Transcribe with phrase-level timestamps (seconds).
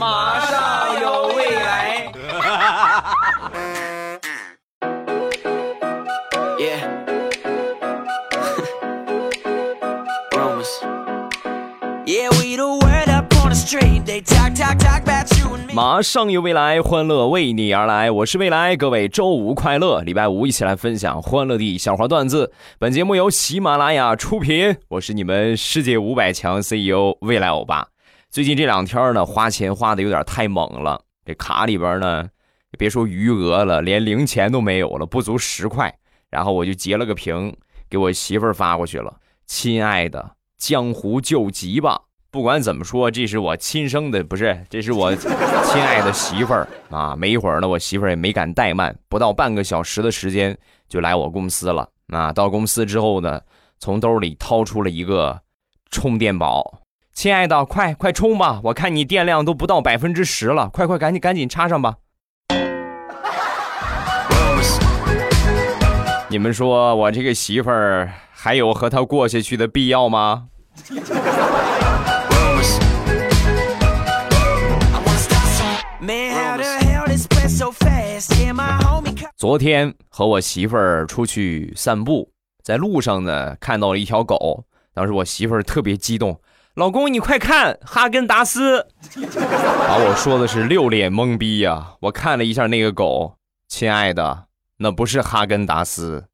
[0.00, 2.10] 马上有未来。
[15.72, 18.10] 马上有未来，欢乐为你而来。
[18.10, 20.00] 我是未来，各位周五快乐！
[20.00, 22.50] 礼拜五一起来分享欢乐的小花段子。
[22.78, 27.88] 本节目由喜马拉雅出品，我是你们世界五百强 CEO 未来欧巴。
[28.30, 32.28] 最近这两天呢，花钱花的有点太猛了，这卡里边呢，
[32.78, 35.92] 别说余额了，连零钱都没有了，不足十块。
[36.28, 37.56] 然后我就截了个屏，
[37.88, 39.12] 给我媳妇儿发过去了。
[39.46, 42.02] 亲爱的，江湖救急吧！
[42.30, 47.16] 不管怎么说，这是我亲生的，不是，这是我亲爱的媳妇儿啊！
[47.16, 50.56] 没一会儿呢，我媳妇儿也没敢怠慢，不到半个小时的时间
[50.88, 51.88] 就来我公司了。
[52.12, 53.40] 啊，到公司之后呢，
[53.80, 55.40] 从兜里掏出了一个
[55.90, 56.80] 充电宝，
[57.12, 58.60] 亲爱的，快快充吧！
[58.64, 61.96] 我看你电量都不到百分之十了，快快赶紧赶紧插上吧！
[66.28, 70.46] 你们说我这个媳妇儿还有和他过下去的必要吗？
[79.36, 82.30] 昨天和我媳妇儿出去散步，
[82.62, 84.64] 在路上呢看到了一条狗，
[84.94, 86.40] 当时我媳妇儿特别激动，
[86.74, 88.86] 老公你快看哈根达斯，
[89.20, 91.94] 把我说的是六脸懵逼呀！
[92.00, 93.34] 我看了一下那个狗，
[93.68, 94.44] 亲爱的，
[94.78, 96.26] 那不是哈根达斯，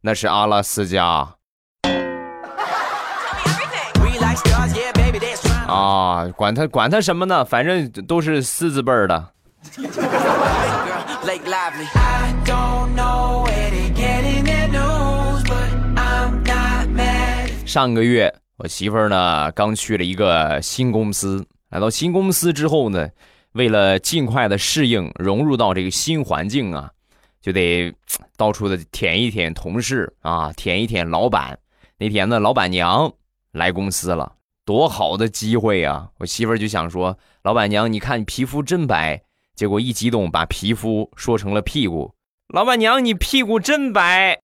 [0.00, 1.34] 那是阿拉斯加。
[5.68, 7.44] 啊，管他管他什么呢？
[7.44, 9.32] 反正都是狮子辈儿的。
[17.66, 18.32] 上个月
[18.64, 23.10] 我媳妇儿呢刚去了一个新公司，来到新公司之后呢，
[23.52, 26.90] 为了尽快的适应融入到这个新环境啊，
[27.42, 27.94] 就得
[28.38, 31.58] 到处的舔一舔同事啊，舔一舔老板。
[31.98, 33.12] 那天呢，老板娘
[33.52, 34.32] 来公司了。
[34.64, 36.08] 多好的机会啊！
[36.16, 39.20] 我媳妇儿就想说：“老板娘，你看你皮肤真白。”
[39.54, 42.14] 结果一激动，把皮肤说成了屁股。
[42.48, 44.40] 老板娘，你屁股真白。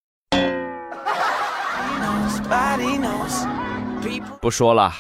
[4.41, 4.93] 不说了，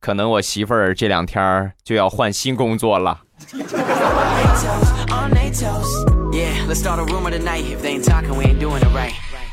[0.00, 3.20] 可能我媳妇儿这两天就要换新工作了。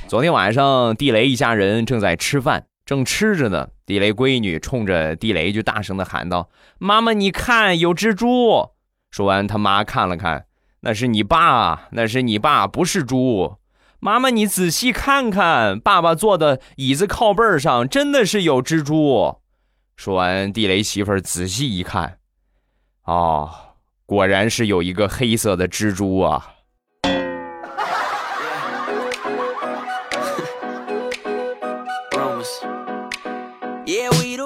[0.08, 2.66] 昨天晚上，地雷一家人正在吃饭。
[2.86, 8.72] 正吃着呢，地雷闺女冲着地雷就大声的喊道：“妈妈，你看有蜘蛛！”
[9.10, 10.46] 说完，他妈看了看，
[10.82, 13.56] 那是你爸，那是你爸，不是猪。
[14.04, 19.38] 妈妈，你仔细看看，爸爸坐的椅子靠背上真的是有蜘蛛。
[19.96, 22.18] 说完，地雷媳妇儿仔细一看，
[23.06, 23.50] 哦，
[24.06, 26.50] 果然是有一个黑色的蜘蛛啊。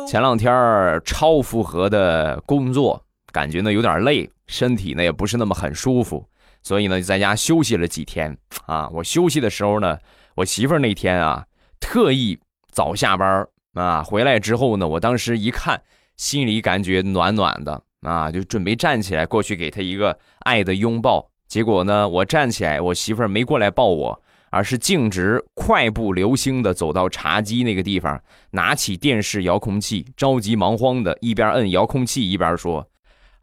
[0.08, 6.30] 前两天超负荷的工作，感觉呢有点累，身体呢也不是那么很舒服，
[6.68, 8.90] 所以呢在家休息了几天啊。
[8.90, 9.98] 我休息的时候呢，
[10.36, 11.46] 我媳妇儿那天啊
[11.80, 12.38] 特意
[12.70, 15.82] 早下班啊，回来之后呢，我当时一看，
[16.18, 21.30] 心里感觉暖暖的啊，就准备站起来过去给她一个爱的拥抱。
[21.48, 24.22] 结果呢，我站起来，我媳妇儿没过来抱我。
[24.50, 28.20] 而是径直快步流星的走到茶几那个地方，
[28.52, 32.88] 拿起电视遥控器，着急忙慌的一边摁遥控器一边说：“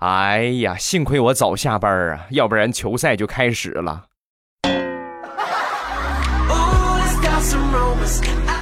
[0.06, 4.04] 哎呀，幸亏我早下班啊，要不然球赛就开始了。”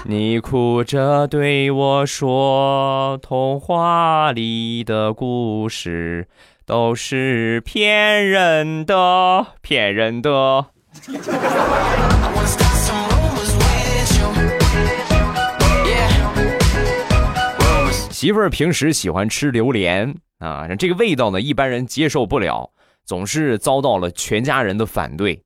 [0.04, 6.28] 你哭着对我说：“童话里的故事
[6.64, 10.66] 都是骗人的，骗人的。”
[18.22, 22.70] 媳妇儿平时喜欢吃榴莲啊，这个味道呢，一般人接受不了，
[23.04, 25.42] 总是遭到了全家人的反对，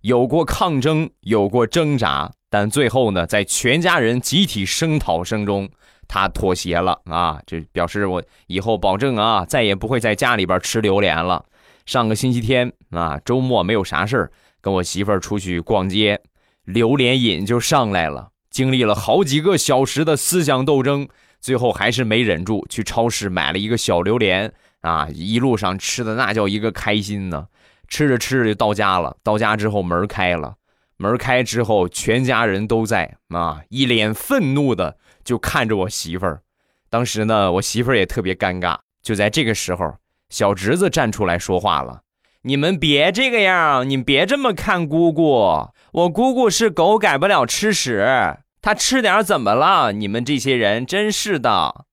[0.00, 5.70] 有过抗争，有过挣扎，但最后呢，在全家人集体声讨声中，
[6.08, 11.44] 他妥协了啊，这表示我以后保证啊，再也不会在家里边吃榴莲了。
[11.86, 14.32] 上个星期天啊，周末没有啥事儿。
[14.60, 16.20] 跟我媳妇儿出去逛街，
[16.64, 18.30] 榴莲瘾就上来了。
[18.50, 21.08] 经历了好几个小时的思想斗争，
[21.40, 24.52] 最后还是没忍住，去超市买了一个小榴莲
[24.82, 25.08] 啊！
[25.12, 27.46] 一路上吃的那叫一个开心呢。
[27.88, 30.54] 吃着吃着就到家了，到家之后门开了，
[30.96, 36.42] 门开之后全家人都在啊，一脸愤怒的就看着我媳妇儿。
[36.88, 38.76] 当时呢，我媳妇儿也特别尴尬。
[39.02, 39.96] 就在这个时候，
[40.28, 42.02] 小侄子站出来说话了
[42.42, 45.68] ：“你们别这个样，你别这么看姑姑。
[45.92, 48.36] 我姑姑是狗，改不了吃屎。
[48.62, 49.92] 她吃点怎么了？
[49.92, 51.86] 你们这些人真是的。”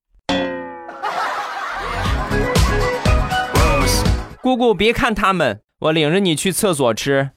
[4.42, 7.32] 姑姑，别看他们，我领着你去厕所吃。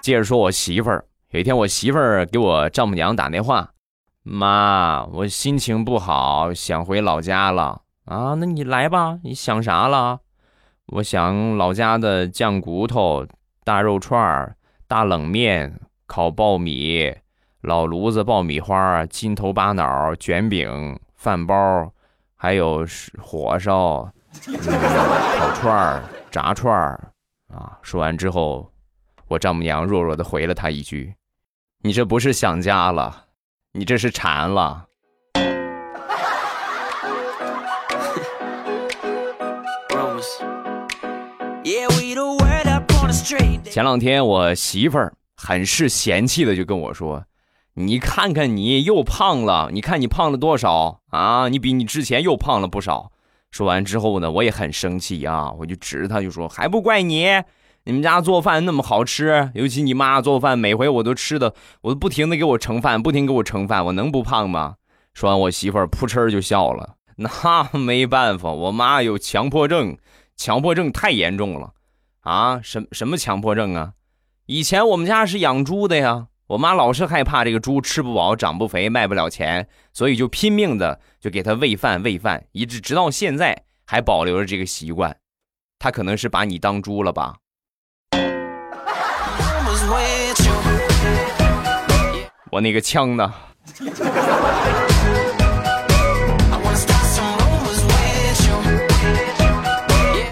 [0.00, 3.68] 接着说，我媳妇儿有一天，我媳妇儿给我丈母娘打电话，
[4.22, 8.34] 妈，我心情不好，想回老家了啊。
[8.38, 10.20] 那你来吧，你想啥了？
[10.88, 13.26] 我想老家的酱骨头、
[13.62, 14.56] 大肉串儿、
[14.86, 17.14] 大冷面、烤苞米。
[17.60, 21.92] 老炉子爆米花、金头巴脑卷饼、饭包，
[22.36, 22.86] 还有
[23.20, 24.10] 火烧、
[24.46, 27.12] 烤串儿、炸串儿
[27.52, 27.78] 啊！
[27.82, 28.70] 说完之后，
[29.26, 31.14] 我丈母娘弱弱的回了他一句
[31.82, 33.26] ：“你这不是想家了，
[33.72, 34.86] 你这是馋了。”
[43.64, 47.24] 前两天我媳妇儿很是嫌弃的就跟我说。
[47.74, 51.48] 你看看你又胖了，你看你胖了多少啊？
[51.48, 53.12] 你比你之前又胖了不少。
[53.50, 57.26] 说完之后呢，我也很生气啊，我就指着他就说：“还不怪你，
[57.84, 64.76] 你们家做饭那么好吃，尤其你妈做饭，每回我都吃的，我都不停的给我盛饭，不停给我盛饭，我能不胖吗？”
[65.14, 66.94] 说完，我媳妇儿扑哧就笑了。
[67.16, 69.96] 那没办法，我妈有强迫症，
[70.38, 71.72] 强迫症太严重了
[72.20, 72.60] 啊！
[72.62, 73.94] 什什么强迫症啊？
[74.46, 76.28] 以前我们家是养猪的呀。
[76.46, 85.14] 我妈老是害怕这个猪吃不饱、长不肥、卖不了钱，所以就拼命的就给它喂饭、喂饭，一直直到现在还保留着这个习惯。
[85.78, 87.36] 她可能是把你当猪了吧？
[92.50, 93.34] 我那个枪呢？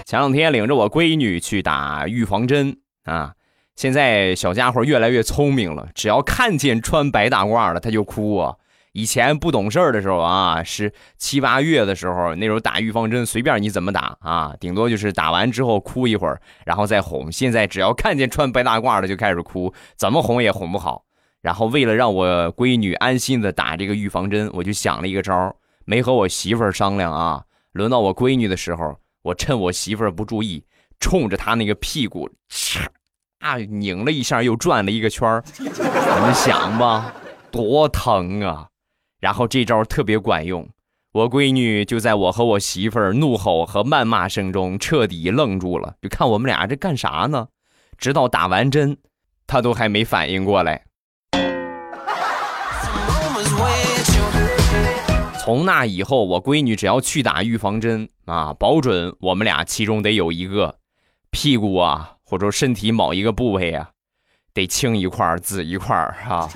[0.07, 3.33] 前两天领着我闺女去打预防针啊。
[3.75, 8.55] 现在小家伙越来越聪明了，只要看见穿白大褂的他就哭啊。
[8.93, 17.29] 以前不懂事的时候啊，是七八月的时候，那时候打预防针随便你怎么打啊，顶多就是打完之后哭一会儿，然后再哄。
[17.29, 21.03] 现在只要看见穿白大褂的就开始哭，怎么哄也哄不好。
[21.41, 27.43] 然后为了让我闺女安心的打这个预防针，我就想了一个招没和我媳妇儿商量啊。
[27.73, 30.63] 轮到我闺女的时候，我趁我媳妇儿不注意，
[30.99, 32.29] 冲着她那个屁股。
[33.39, 33.57] 啊！
[33.57, 37.13] 拧了一下，又转了一个圈儿，你们想吧，
[37.51, 38.67] 多疼啊！
[39.19, 40.67] 然后这招特别管用，
[41.11, 47.47] 我闺女就在我和我媳妇儿怒吼和谩骂声中彻底愣住了，就看我们俩这干啥呢？
[47.99, 48.97] 直到打完针，
[49.45, 50.86] 她都还没反应过来。
[55.47, 60.75] 从那以后，我闺女只要去打预防针啊，保准我们俩其中得有一个
[61.31, 62.15] 屁股啊。
[62.25, 63.91] 或者身体某一个部位啊，
[64.53, 66.49] 得青一块紫一块啊。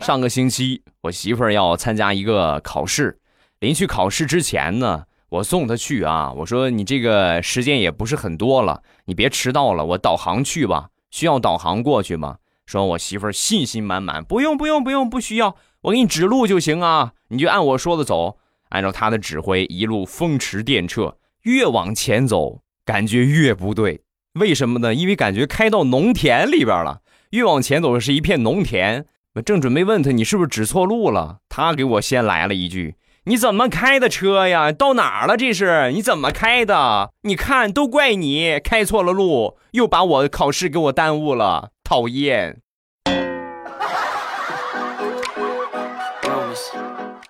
[0.00, 3.18] 上个星期我媳妇儿要参加一个考试，
[3.58, 6.32] 临去考试之前呢，我送她去啊。
[6.34, 10.88] 我说你这个时间也不是很多了，你别迟到了，我导航去吧。
[11.10, 12.38] 需要导航过去吗？
[12.66, 18.38] 说我媳妇儿信心满满，不用不用不用，不需要，我给你指路就行啊，你就按我说的走。
[18.68, 24.02] 按照他的指挥，一路风驰电掣，越往前走，感觉越不对。
[24.34, 24.94] 为什么呢？
[24.94, 27.00] 因为感觉开到农田里边了。
[27.30, 29.06] 越往前走是一片农田。
[29.34, 31.38] 我正准备问他，你是不是指错路了？
[31.48, 34.72] 他给我先来了一句：“你怎么开的车呀？
[34.72, 35.36] 到哪儿了？
[35.36, 37.10] 这是你怎么开的？
[37.22, 41.72] 你看，都怪你开错了路，又把我考试给我耽误了。
[41.84, 42.60] 讨厌。”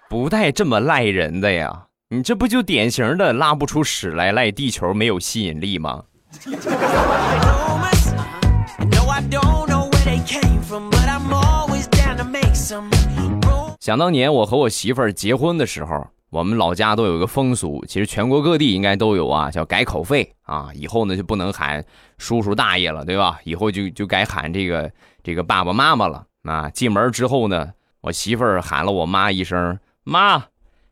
[0.09, 1.87] 不带这么赖人的呀！
[2.11, 6.05] 你这不就典型的拉不出屎来赖地球没有吸引力吗？
[13.81, 20.69] 想当年我和我媳妇儿结婚的时候，我们老家都有一个风俗，其实全国各地应该都有啊，叫改口费啊。
[20.75, 21.83] 以后呢就不能喊
[22.19, 23.41] 叔叔大爷了，对吧？
[23.45, 26.69] 以后就就改喊这个这个爸爸妈妈了啊。
[26.69, 27.73] 进门之后呢，
[28.03, 29.79] 我媳妇儿喊了我妈一声。
[30.05, 30.45] 妈，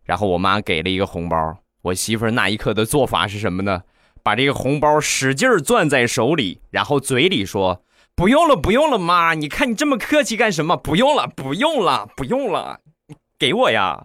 [0.05, 1.59] 然后我妈给了一个红包。
[1.83, 3.83] 我媳妇儿那一刻的做法是什么呢？
[4.23, 7.83] 把这个红包使劲攥在手里，然后嘴里说
[8.19, 10.77] ：“不用了，不用了，妈，你看你这么客气干什么？
[10.77, 12.81] 不用了，不用了，不用了，
[13.39, 13.97] 给我呀。”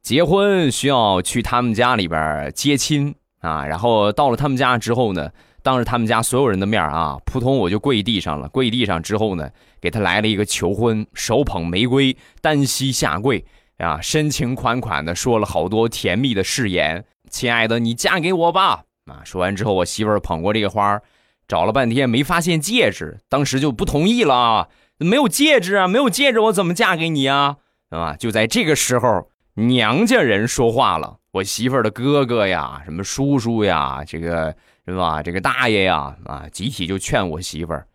[0.00, 5.28] 结婚需要去他们家里边接亲啊，然后到了他们家之后呢，
[5.64, 8.48] 当着他们家所有人的面啊，扑通我就跪地上了。
[8.50, 9.50] 跪地上之后呢，
[9.80, 13.44] 给他来了一个求婚，手捧玫瑰，单膝下跪
[13.80, 21.00] 啊，深情款款的说了好多甜蜜的誓言：“亲爱的，你嫁给我吧！”啊，说完之后，我媳妇儿捧过这个花，
[21.48, 24.68] 找了半天没发现戒指，当时就不同意了啊，
[24.98, 27.56] 没有戒指啊，没有戒指，我怎么嫁给你啊？
[27.88, 29.28] 啊，就在这个时候。
[29.54, 34.54] 娘家人说话了，我媳妇儿的哥哥呀，什么叔叔呀，这个
[34.86, 35.22] 是吧？
[35.22, 37.86] 这个大爷呀，啊，集体就劝我媳妇儿，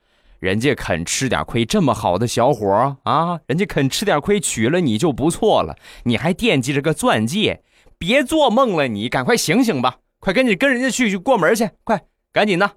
[0.45, 7.63] 人家肯吃点亏，这么好的小伙啊，人家肯吃点亏，娶了你就不错了，你还惦记着个钻戒，
[7.97, 11.99] 别做梦了，你赶快醒醒吧，快跟你跟人家去去过门去，快
[12.31, 12.69] 赶紧的。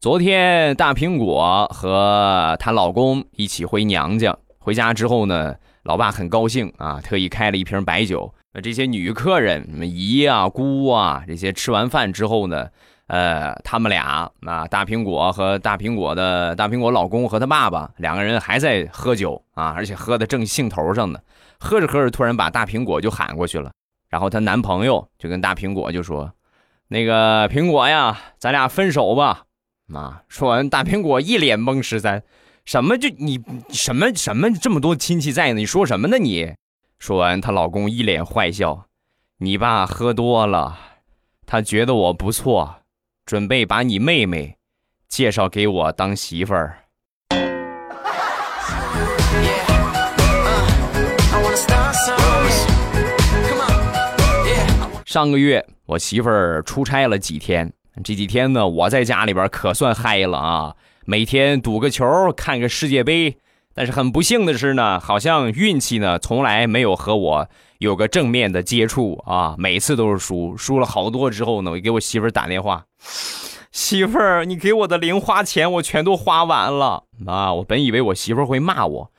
[0.00, 8.32] 昨天大苹果和她老公一起回娘家，回家之后呢，老爸很高兴啊，特意开了一瓶白酒。
[8.62, 12.68] 这些女客人，什么姨啊、姑啊，这些吃完饭之后呢，
[13.06, 21.18] 呃，他们俩啊，大苹果和大苹果的大苹果老公和他爸爸两个人还在喝酒啊，而且喝的正兴头上呢。
[21.58, 23.72] 喝着喝着，突然把大苹果就喊过去了，
[24.10, 26.30] 然后她男朋友就跟大苹果就说
[26.88, 29.44] ：“那个苹果呀，咱俩分手吧。”
[29.94, 31.80] 啊说完，大苹果一脸懵。
[31.80, 32.22] 十三，
[32.66, 35.60] 什么就你什么什么这么多亲戚在呢？
[35.60, 36.18] 你说什么呢？
[36.18, 36.52] 你
[36.98, 38.86] 说完，她老公一脸坏笑。
[39.38, 40.78] 你爸喝多了，
[41.44, 42.76] 他觉得我不错，
[43.26, 44.56] 准备把你妹妹
[45.08, 46.78] 介绍给我当媳妇儿。
[55.04, 57.72] 上个月我媳妇儿出差了几天。
[58.04, 60.76] 这几天呢，我在家里边可算嗨了啊！
[61.04, 63.38] 每天赌个球，看个世界杯。
[63.76, 72.86] 但是很不幸的是呢，好像运气呢从来没有和我有个正面的接触啊，每次都是输，输了好多之后呢，我给我媳妇儿打电话，
[73.70, 77.52] 媳妇儿，你给我的零花钱我全都花完了啊！
[77.52, 79.12] 我本以为我媳妇儿会骂我，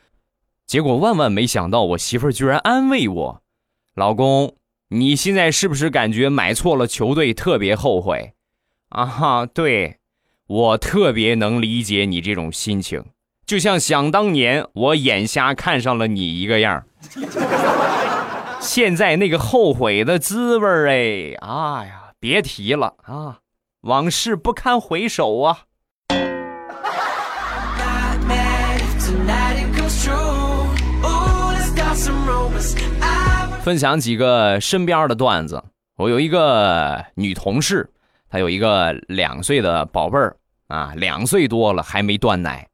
[0.65, 3.41] 结果万万没想到，我媳妇儿居然安慰我，
[3.93, 4.55] 老公，
[4.89, 8.33] 你现在是不是感觉买错了球队，特别后悔？
[8.89, 9.97] 啊哈，对，
[10.47, 13.03] 我特别能理解你这种心情，
[13.47, 16.83] 就像想当年我眼瞎看上了你一个样
[18.59, 23.37] 现在那个后悔的滋味哎，哎呀，别提了啊，
[23.83, 25.59] 往事不堪回首啊。
[33.61, 35.63] 分享几个身边的段子，
[35.95, 37.89] 我有一个女同事。
[38.29, 40.35] 她有一个两岁的宝贝儿
[40.67, 42.67] 啊，两岁多了还没断奶。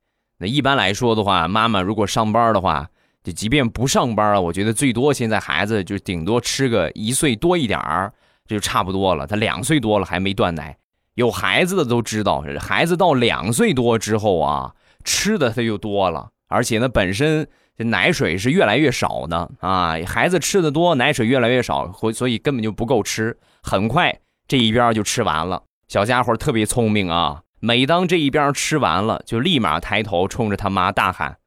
[0.47, 2.87] 一般来说的话，妈妈如果上班的话，
[3.23, 8.11] 就即便不上班了，我觉得最多现在孩子就顶多吃个一岁多一点儿，
[8.47, 9.25] 就差不多了。
[9.25, 10.77] 他两岁多了还没断奶，
[11.15, 14.73] 有孩子的都知道，孩子到两岁多之后啊，
[15.03, 17.47] 吃的他就多了，而且呢，本身
[17.77, 19.95] 这奶水是越来越少的啊。
[20.05, 24.19] 孩子吃的多，奶水越来越少，所以根本就不够吃，很快。
[24.47, 27.41] 这一边就吃完了，小家伙特别聪明啊！
[27.65, 31.37] 每当这一边吃完了，就立马抬头冲着他妈大喊：“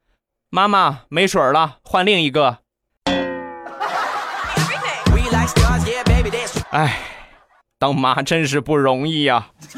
[0.49, 2.57] 妈妈，没水了，换另一个。”
[6.71, 6.97] 哎，
[7.77, 9.49] 当妈真是不容易呀！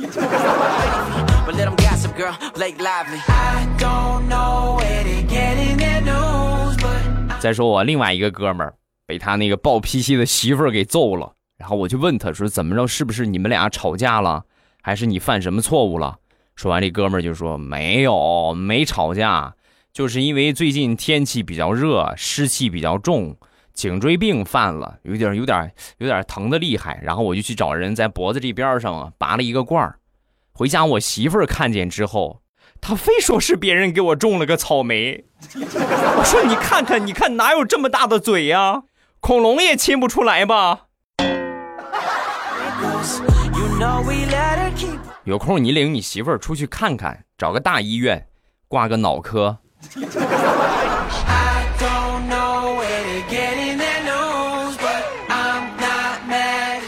[7.42, 8.74] 再说我另外一个哥们儿，
[9.06, 11.34] 被他那个暴脾气的媳妇儿给揍了。
[11.58, 12.88] 然后我就问他说：“怎么着？
[12.88, 14.46] 是不是你们俩吵架了，
[14.82, 16.20] 还是你犯什么错误了？”
[16.60, 19.54] 说完，这哥们儿就说：“没有，没吵架，
[19.94, 23.38] 就是因为最近天气比较热，湿气比较重，
[23.74, 27.00] 颈椎病犯了，有点、有点、有点疼的厉害。
[27.02, 30.00] 然后我就去找人在脖子这边上啊拔了一个罐儿。
[30.52, 32.42] 回家我媳妇儿看见之后，
[32.82, 35.24] 她非说是别人给我种了个草莓。
[35.56, 38.84] 我说你看看，你看哪有这么大的嘴呀？
[39.22, 40.88] 恐龙也亲不出来吧？”
[45.30, 48.26] 有空你领你媳妇儿出去看看，找个大医院，
[48.68, 49.60] 挂个脑科。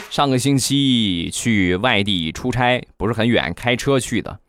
[0.09, 4.39] 上个星期去外地出差，不是很远，开车去的。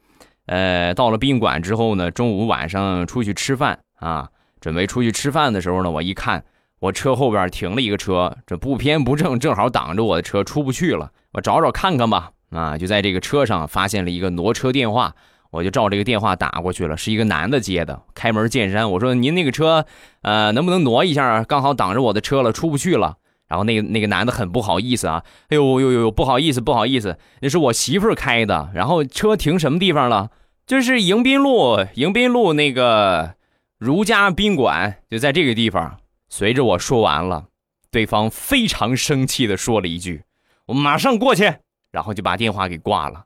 [0.46, 6.42] 呃，到了宾馆之后呢，中午晚上出去吃饭啊，准备出去吃饭的时候呢，我一看。
[6.80, 11.12] 我车后边停了一个车，这不偏不正，正好挡着我的车，出不去了。
[11.34, 12.30] 我找找看看吧。
[12.52, 15.14] 啊，就在这个车上发现了一个挪车电话，
[15.50, 19.86] 我就照这个电话打过去了，是一个男的接的，开门见山，我说您那个车，
[20.20, 21.42] 呃，能不能挪一下？
[21.44, 23.16] 刚好挡着我的车了，出不去了。
[23.48, 30.30] 然后那个那个男的很不好意思啊，哎呦呦呦，不好意思不好意思，那是我媳妇开的，然后车停什么地方了？
[30.66, 33.34] 就是迎宾路，迎宾路那个
[33.78, 35.98] 如家宾馆就在这个地方。
[36.30, 37.46] 随着我说完了，
[37.90, 40.22] 对方非常生气的说了一句
[40.68, 41.56] ：“我马上过去。”
[41.92, 43.24] 然后就把电话给挂了。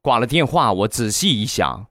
[0.00, 1.88] 挂了电话，我仔细一想，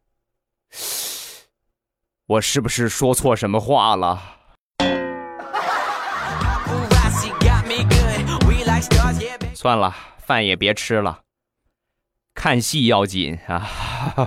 [2.25, 4.19] 我是不是说错什么话了？
[9.53, 11.19] 算了，饭也别吃了，
[12.33, 13.67] 看戏要紧啊！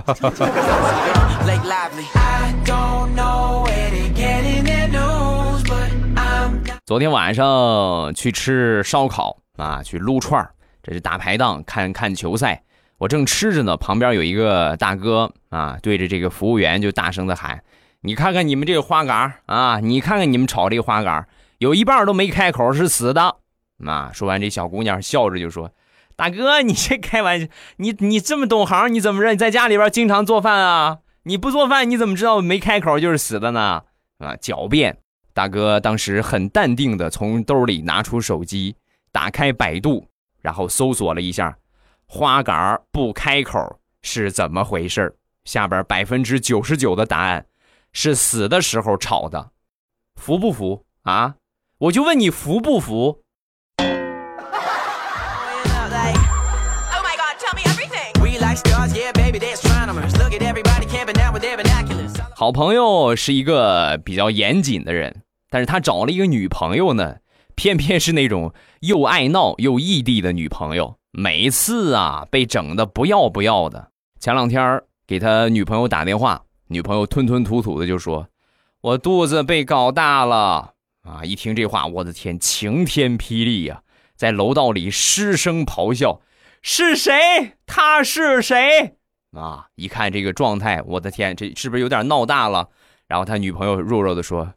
[6.85, 10.47] 昨天晚上去吃烧烤啊，去撸串
[10.89, 12.63] 这是大排档，看看球赛。
[12.97, 17.61] 我正吃着呢，旁边有一个大哥啊，对着这个服务员就大声的喊
[18.01, 21.27] ：“你看看你们这个花杆啊，你看看你们炒这个花杆，
[21.59, 23.35] 有一半都没开口，是死的。”
[23.85, 25.71] 啊，说完这小姑娘笑着就说
[26.17, 27.45] ：“大哥，你这开玩笑，
[27.77, 29.29] 你你这么懂行，你怎么着？
[29.29, 30.97] 你在家里边经常做饭啊？
[31.23, 33.83] 你不做饭，你怎么知道没开口就是死的呢？”
[34.17, 34.97] 啊，狡辩。
[35.35, 38.75] 大哥当时很淡定的从兜里拿出手机，
[39.13, 40.08] 打开百度，
[40.41, 41.57] 然后搜索了一下。
[42.05, 47.45] 花杆不开口是怎么回事下边百分之九十九的答案
[47.93, 49.51] 是死的时候炒的，
[50.15, 51.35] 服不服啊？
[51.77, 53.21] 我就问你服不服？
[62.35, 67.17] 好朋友是一个比较严谨的人，但是他找了一个女朋友呢，
[67.59, 70.95] 偏偏是那种又爱闹又异地的女朋友。
[71.11, 73.91] 每次啊，被整的不要不要的。
[74.17, 78.29] 前两天给他女朋友打电话，女朋友吞吞吐吐的就说
[78.79, 83.81] ：“我肚子被搞大了。”啊，一听这话，我的天，晴天霹雳呀，
[84.15, 86.21] 在楼道里失声咆哮
[86.63, 87.57] ：“是谁？
[87.65, 88.95] 他是谁？”
[89.35, 92.69] 啊，一看这个状态，我的天，这是不是有点闹大了？
[93.09, 94.53] 然后他女朋友弱弱的说：“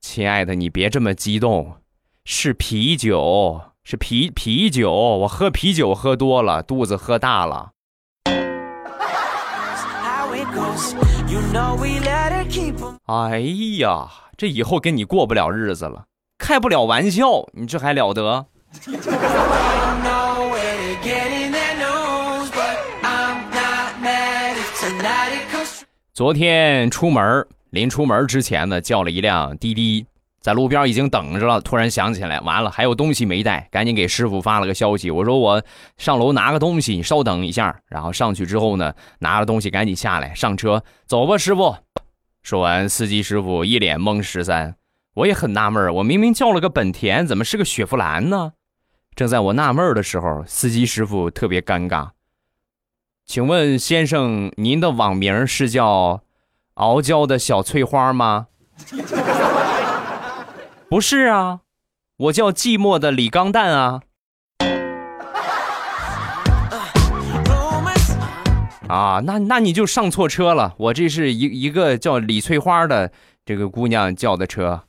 [0.00, 1.74] 亲爱的，你别这么激动，
[2.26, 7.70] 是啤酒。”是啤啤酒，我喝啤酒喝多了，肚子喝大了。
[13.04, 13.38] 哎
[13.78, 18.44] 呀，这以后跟你过不了日子了，开不了玩笑，你这还了得？
[26.12, 30.04] 昨天出门，临出门之前呢，叫了一辆滴滴。
[30.46, 35.60] 在路边已经等着了，突然想起来，完了还有东西没带，赶紧给师傅发了个消息，我说我
[35.96, 37.80] 上楼拿个东西，你稍等一下。
[37.88, 41.74] 然后上去之后呢，拿了东西赶紧下来上车，走吧，师傅。
[42.44, 44.76] 说完，司机师傅一脸懵十三，
[45.14, 48.52] 我也很纳闷我明明叫了个本田，怎么是个雪佛兰呢？
[49.16, 52.10] 正在我纳闷的时候，司机师傅特别尴尬，
[53.26, 56.22] 请问先生，您的网名是叫
[56.74, 58.46] 傲娇的小翠花吗？
[60.88, 61.62] 不是啊，
[62.16, 64.02] 我叫寂寞的李刚蛋啊！
[68.86, 73.10] 啊，那那你就上错车了，我这是一一个叫李翠花的
[73.44, 74.84] 这个姑娘叫的车。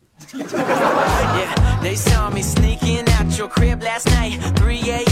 [4.55, 5.06] three years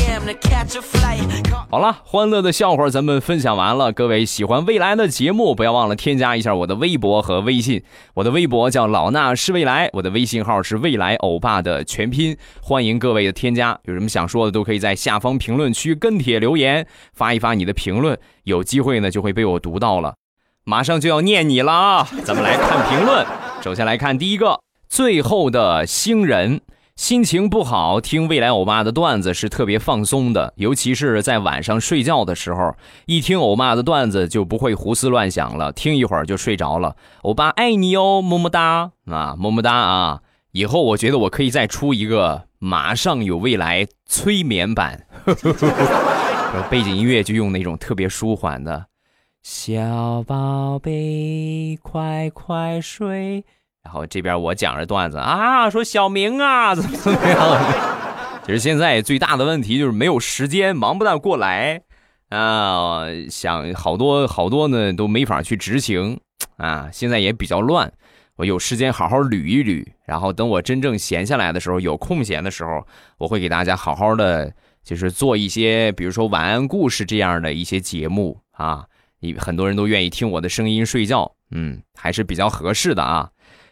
[1.70, 3.92] 好了，欢乐的笑话咱们分享完了。
[3.92, 7.84] 各位喜欢未来的节目，不要忘了添加一下我的微博和微信。
[8.16, 12.36] 我的微博叫老衲是未来，我的微信号是未来欧巴的全拼。
[12.62, 20.16] 欢迎各位的添加，有什么想说的都可以在下方评论区跟帖留言，发一发你的评论，有机会呢就会被我读到了。
[20.64, 22.08] 马上就要念你了啊！
[22.24, 23.24] 咱们来看评论，
[23.62, 24.60] 首先来看第一个，
[24.90, 26.62] 最后的星人。
[26.96, 36.96] 心情不好，听未来欧巴的段子是特别放松的，尤其是在晚上睡觉的时候，一听欧巴的段子就不会胡思乱想了，听一会儿就睡着了。
[37.24, 40.22] 欧巴爱你哦，么么哒啊，么么哒啊！
[40.54, 45.06] 以后我觉得我可以再出一个马上有未来催眠版，
[46.70, 48.86] 背景音乐就用那种特别舒缓的，
[49.44, 53.44] 小宝贝快快睡。
[53.86, 58.44] 然后这边我讲着段子啊，说小明啊怎么怎么样。
[58.44, 61.84] 其实现在最大的问题就是没有时间，忙不大过来
[62.30, 63.04] 啊。
[63.30, 66.20] 想好多好多呢都没法去执行
[66.58, 66.90] 啊。
[66.92, 67.94] 现在也比较乱，
[68.38, 69.86] 我有时间好好捋一捋。
[70.04, 72.86] 然后等我真正闲下来的时候，有空闲的时候，
[73.20, 74.52] 我会给大家好好的
[74.84, 78.84] 就是做一些，比如说晚安故事这样的一些节目啊。
[79.40, 83.28] 很多人都愿意听我的声音睡觉，嗯，还是比较合适的啊。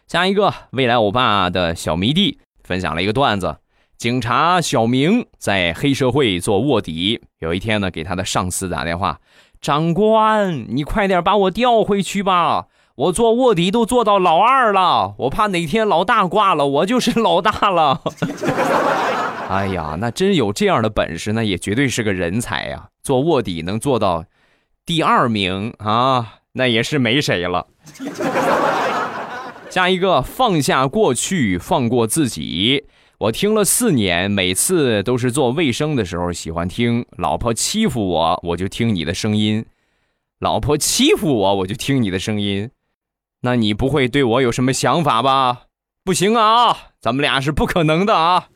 [0.06, 3.56] 下一个，未来欧巴的小迷弟分享了一个段子：
[3.96, 9.18] 警察小明在黑社会做卧底，有一天呢，给他的上司打电话，
[9.60, 18.02] 长官，你快点把我调回去吧，我做卧底都做到老二了，我怕哪天老大挂了，我就是老大了。
[19.48, 22.88] 哎呀，那真有这样的本事，那也绝对是个人才呀！
[23.02, 24.24] 做卧底能做到
[24.86, 27.66] 第二名啊，那也是没谁了。
[29.74, 32.84] 下一个，放下过去，放过自己。
[33.18, 37.04] 我听了四年，每次都是做卫生的时候喜欢听。
[37.18, 39.64] 老婆欺负我，我就听你的声音；
[40.38, 42.70] 老婆欺负我，我就听你的声音。
[43.40, 45.62] 那你不会对我有什么想法吧？
[46.04, 48.46] 不行啊，咱们俩是不可能的啊！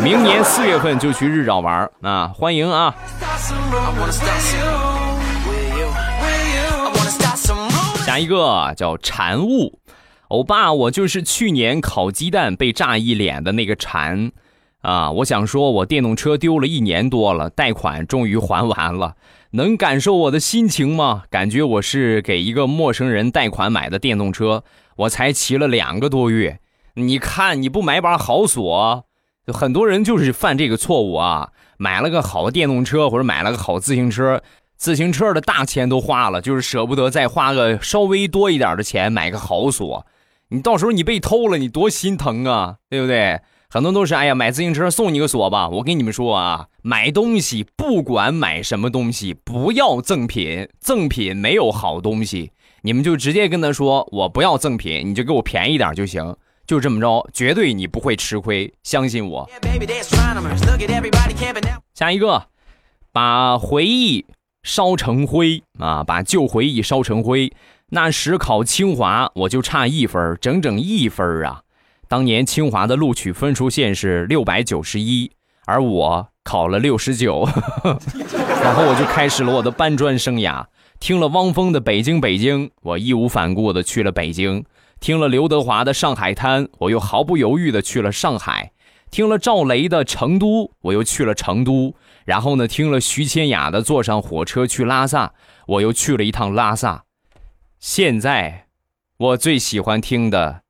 [0.00, 2.28] 明年四月份就去日照玩啊！
[2.28, 2.94] 欢迎啊！
[8.06, 9.79] 下一个叫禅悟，
[10.30, 14.30] 欧巴，我就是去年烤鸡蛋被炸一脸的那个蝉
[14.80, 15.10] 啊！
[15.10, 19.16] 我想说，我电动车丢了一年多了，贷款终于还完了，
[19.50, 21.24] 能感受我的心情吗？
[21.30, 24.62] 感觉我是给一个陌生人贷款买的电动车，
[24.98, 26.60] 我才骑了两个多月，
[26.94, 29.06] 你看你不买把好锁。
[29.48, 34.40] 很多人就是犯这个错误啊，买了个好电动车或者买了个好自行车，
[34.76, 40.06] 自行车的大钱都花了，就是舍不得再花个稍微多一点的钱买个好锁。
[40.50, 43.40] 你到时候你被偷了，你多心疼啊，对不对？
[43.68, 45.68] 很多都是哎呀，买自行车送你个锁吧。
[45.68, 52.50] 我跟你们说啊，买东西不管买什么东西，不要赠品，赠品没有好东西，
[52.82, 56.34] 你们就直接跟他说我不要赠品，你就给我便宜点就行。
[56.66, 59.48] 就这么着，绝对你不会吃亏，相信我。
[61.94, 62.46] 下一个，
[63.12, 64.24] 把回忆
[64.64, 66.02] 烧成灰啊！
[66.02, 67.52] 把旧回忆烧成灰。
[67.92, 71.62] 那时考清华，我就差一分，整整一分啊！
[72.06, 75.32] 当年清华的录取分数线是六百九十一，
[75.66, 77.48] 而我考了六十九，
[78.62, 80.64] 然后我就开始了我的搬砖生涯。
[81.00, 84.64] 听了汪峰的《北京北京》，我义无反顾的去了北京。
[85.00, 88.70] 听了刘德华的《上海滩》，我又毫不犹豫地去了上海；
[89.10, 91.94] 听了赵雷的《成都》，我又去了成都。
[92.24, 95.26] 然后呢，听了徐千雅的《坐上火车去拉萨》，
[95.66, 97.02] 我又去了一趟拉萨。
[97.80, 98.66] 现在，
[99.16, 100.60] 我最喜欢听的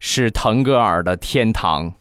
[0.00, 1.92] 是腾格尔的《天堂》。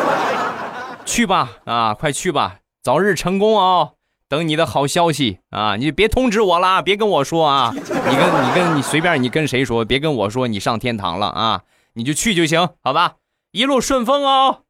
[1.06, 3.92] 去吧，啊，快去吧，早日成功啊！
[4.28, 5.76] 等你的好消息啊！
[5.76, 7.72] 你别通知我了，别跟我说啊！
[7.74, 11.62] 你跟你跟你随便你跟谁说，别跟我说你上天堂了啊！
[11.94, 13.14] 你就去就行，好吧？
[13.52, 14.60] 一路顺风哦！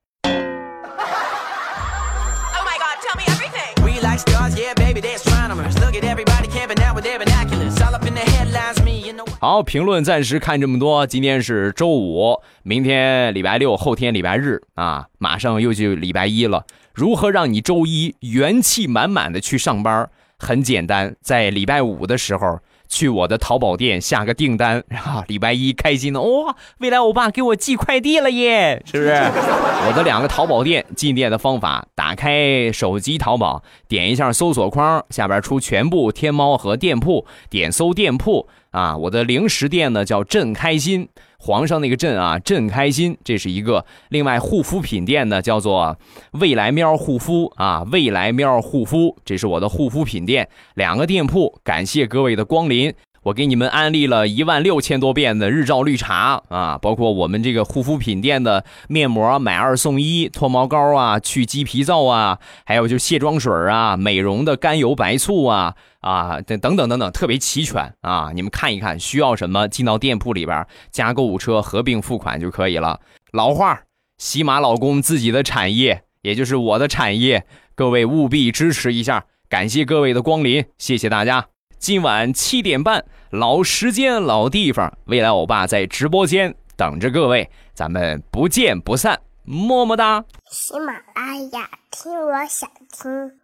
[9.40, 11.07] 好，评论暂时看这么多。
[11.07, 16.64] 今天是周五，明天礼拜六，后天礼拜日啊，马上又就礼拜一了。
[16.92, 20.09] 如何让你周一元气满满的去上班？
[20.38, 29.11] 很简单，在礼拜五的时候去我的淘宝店下个订单，然后礼拜一开心的哇，未来欧巴给我寄快递了耶，是不是？
[29.11, 38.94] 我的两个淘宝店进店的方法：打开手机淘宝，点一下搜索框，下边出全部天猫和店铺，点搜店铺啊。
[38.96, 41.08] 我的零食店呢叫朕开心。
[41.38, 43.84] 皇上那个朕啊，朕开心，这是一个。
[44.08, 45.94] 另外，护肤品店呢，叫做
[46.40, 50.48] 未来喵护肤啊，未来喵护肤，这是我的护肤品店。
[50.72, 52.94] 两个店铺，感谢各位的光临。
[53.24, 68.30] 我给你们安利了一万六千多遍的日照绿茶啊，包括我们这个护肤品店的面膜买二送一，脱毛膏啊，去鸡皮皂啊，还有就卸妆水啊，美容的甘油白醋啊啊等等等等等，特别齐全啊！
[68.34, 73.00] 你们看一看，需要什么进到店铺里边加购物车合并付款就可以了。
[73.32, 73.84] 老话，
[74.18, 81.54] 喜马老公自己的产业，也就是我的产业，各位务必支持一下，感谢各位的光临，谢谢大家。
[81.85, 90.25] 今晚七点半，老时间老地方，未来欧巴在直播间等着各位，咱们不见不散，么么哒。
[90.51, 93.43] 喜马拉雅，听我想听。